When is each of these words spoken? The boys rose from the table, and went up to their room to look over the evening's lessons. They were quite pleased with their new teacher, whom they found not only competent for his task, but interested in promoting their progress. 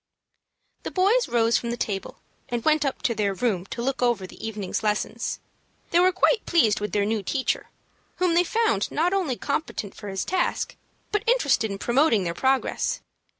The 0.81 0.89
boys 0.89 1.27
rose 1.29 1.59
from 1.59 1.69
the 1.69 1.77
table, 1.77 2.17
and 2.49 2.65
went 2.65 2.83
up 2.83 3.03
to 3.03 3.13
their 3.13 3.35
room 3.35 3.67
to 3.67 3.83
look 3.83 4.01
over 4.01 4.25
the 4.25 4.43
evening's 4.43 4.81
lessons. 4.81 5.39
They 5.91 5.99
were 5.99 6.11
quite 6.11 6.43
pleased 6.47 6.79
with 6.79 6.91
their 6.91 7.05
new 7.05 7.21
teacher, 7.21 7.69
whom 8.15 8.33
they 8.33 8.43
found 8.43 8.89
not 8.91 9.13
only 9.13 9.35
competent 9.35 9.93
for 9.93 10.07
his 10.09 10.25
task, 10.25 10.75
but 11.11 11.23
interested 11.29 11.69
in 11.69 11.77
promoting 11.77 12.23
their 12.23 12.33
progress. 12.33 12.99